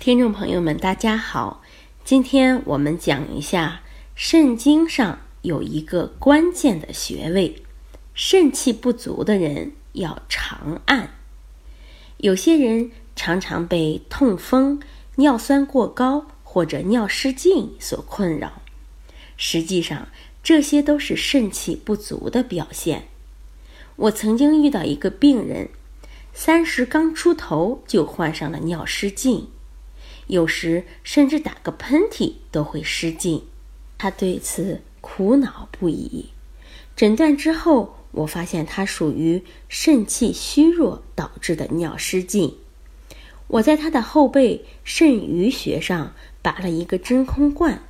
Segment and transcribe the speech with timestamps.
[0.00, 1.60] 听众朋友们，大家好，
[2.06, 3.82] 今天我们讲一下
[4.14, 7.62] 肾经上有一个关键的穴位，
[8.14, 11.10] 肾气不足的人要常按。
[12.16, 14.80] 有些人常常被痛风、
[15.16, 18.62] 尿酸过高或者尿失禁所困扰，
[19.36, 20.08] 实际上
[20.42, 23.08] 这些都是肾气不足的表现。
[23.96, 25.68] 我曾经遇到一个病人，
[26.32, 29.48] 三十刚出头就患上了尿失禁。
[30.30, 33.44] 有时甚至打个喷嚏都会失禁，
[33.98, 36.26] 他对此苦恼不已。
[36.94, 42.56] 诊断之后，我发现他属于肾气虚弱导致的尿失禁。
[43.48, 47.82] 我在他的后背肾俞穴上拔了一个真空罐，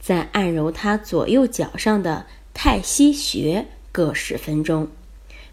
[0.00, 4.88] 再按揉他左右脚上的太溪穴各十分钟，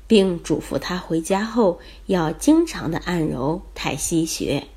[0.08, 4.68] 并嘱咐他回家后要经常的按揉太溪穴。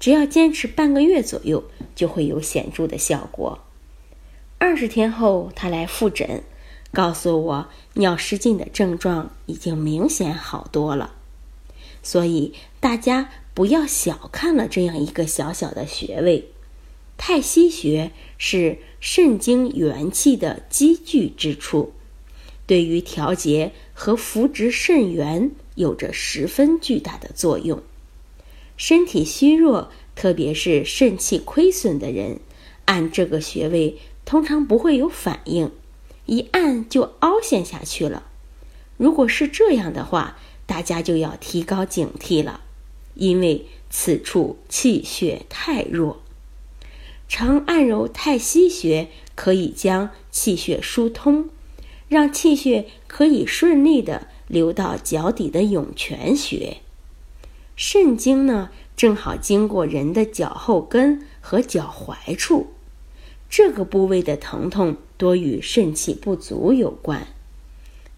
[0.00, 1.62] 只要坚持半个月左右，
[1.94, 3.60] 就会有显著的效果。
[4.56, 6.42] 二十天后，他来复诊，
[6.90, 11.12] 告诉我尿失禁的症状已经明显好多了。
[12.02, 16.46] 所以大家不要小看了这样一个小小的穴位。
[17.18, 21.92] 太溪穴是肾经元气的积聚之处，
[22.66, 27.82] 对于调节和扶植肾元有着十分巨大的作用。
[28.80, 32.40] 身体虚弱，特别是肾气亏损的人，
[32.86, 35.70] 按这个穴位通常不会有反应，
[36.24, 38.22] 一按就凹陷下去了。
[38.96, 42.62] 如果是这样的话，大家就要提高警惕了，
[43.16, 46.22] 因为此处气血太弱。
[47.28, 51.50] 常按揉太溪穴，可以将气血疏通，
[52.08, 56.78] 让气血可以顺利的流到脚底的涌泉穴。
[57.82, 62.74] 肾经呢，正好经过人的脚后跟和脚踝处，
[63.48, 67.26] 这个部位的疼痛多与肾气不足有关。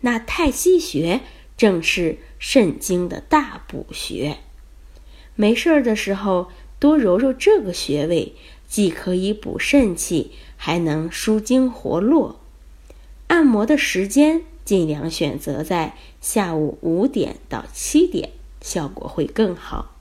[0.01, 1.21] 那太溪穴
[1.57, 4.39] 正是肾经的大补穴，
[5.37, 6.49] 没事儿的时候
[6.81, 8.35] 多揉揉这个穴位，
[8.67, 12.41] 既可以补肾气，还能舒经活络。
[13.29, 18.31] 按摩的时间尽量选择在下午五点到七点。
[18.63, 19.97] 效果会更好，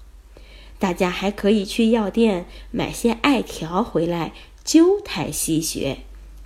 [0.80, 4.34] 大家还可以去药店买些艾条回来
[4.64, 5.98] 灸太溪穴，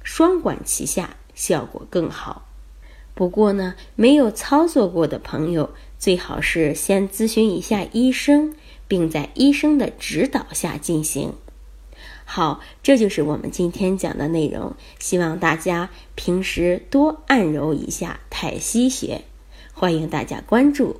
[0.01, 2.47] 双管齐下，效果更好。
[3.13, 8.55] 不过呢，没有操作过的朋友，最好是先咨询一下医生，
[8.87, 11.33] 并在医生的指导下进行。
[12.25, 19.21] 好，这就是我们今天讲的内容，希望大家平时多按揉一下太溪穴，
[19.73, 20.99] 欢迎大家关注。